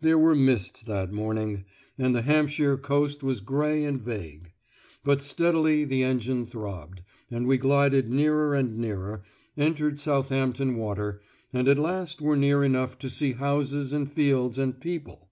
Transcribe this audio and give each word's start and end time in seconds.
There 0.00 0.18
were 0.18 0.34
mists 0.34 0.82
that 0.82 1.12
morning, 1.12 1.64
and 1.96 2.12
the 2.12 2.22
Hampshire 2.22 2.76
coast 2.76 3.22
was 3.22 3.38
grey 3.38 3.84
and 3.84 4.02
vague; 4.02 4.50
but 5.04 5.22
steadily 5.22 5.84
the 5.84 6.02
engine 6.02 6.46
throbbed, 6.46 7.02
and 7.30 7.46
we 7.46 7.58
glided 7.58 8.10
nearer 8.10 8.56
and 8.56 8.76
nearer, 8.76 9.22
entered 9.56 10.00
Southampton 10.00 10.74
Water, 10.74 11.20
and 11.52 11.68
at 11.68 11.78
last 11.78 12.20
were 12.20 12.36
near 12.36 12.64
enough 12.64 12.98
to 12.98 13.08
see 13.08 13.34
houses 13.34 13.92
and 13.92 14.10
fields 14.10 14.58
and 14.58 14.80
people. 14.80 15.28